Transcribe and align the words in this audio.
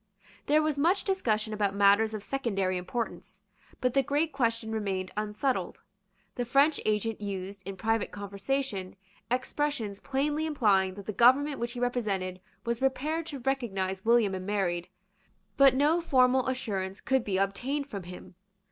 There 0.47 0.63
was 0.63 0.79
much 0.79 1.03
discussion 1.03 1.53
about 1.53 1.75
matters 1.75 2.15
of 2.15 2.23
secondary 2.23 2.75
importance; 2.75 3.43
but 3.81 3.93
the 3.93 4.01
great 4.01 4.33
question 4.33 4.71
remained 4.71 5.11
unsettled. 5.15 5.77
The 6.33 6.43
French 6.43 6.81
agent 6.87 7.21
used, 7.21 7.61
in 7.65 7.77
private 7.77 8.09
conversation, 8.09 8.95
expressions 9.29 9.99
plainly 9.99 10.47
implying 10.47 10.95
that 10.95 11.05
the 11.05 11.13
government 11.13 11.59
which 11.59 11.73
he 11.73 11.79
represented 11.79 12.41
was 12.65 12.79
prepared 12.79 13.27
to 13.27 13.41
recognise 13.41 14.03
William 14.03 14.33
and 14.33 14.47
Mary; 14.47 14.89
but 15.55 15.75
no 15.75 16.01
formal 16.01 16.47
assurance 16.47 16.99
could 16.99 17.23
be 17.23 17.37
obtained 17.37 17.85
from 17.87 18.01
him. 18.01 18.33